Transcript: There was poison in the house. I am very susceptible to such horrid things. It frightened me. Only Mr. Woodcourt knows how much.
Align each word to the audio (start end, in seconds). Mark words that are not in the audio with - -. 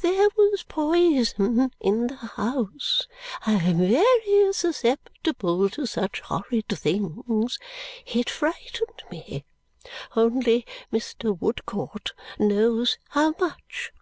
There 0.00 0.26
was 0.36 0.64
poison 0.64 1.70
in 1.78 2.08
the 2.08 2.16
house. 2.16 3.06
I 3.42 3.52
am 3.52 3.78
very 3.78 4.52
susceptible 4.52 5.70
to 5.70 5.86
such 5.86 6.22
horrid 6.22 6.68
things. 6.70 7.60
It 8.04 8.28
frightened 8.28 9.04
me. 9.12 9.44
Only 10.16 10.66
Mr. 10.92 11.38
Woodcourt 11.40 12.14
knows 12.36 12.98
how 13.10 13.34
much. 13.38 13.92